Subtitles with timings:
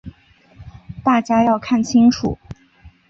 [1.03, 2.39] 大家要看清楚。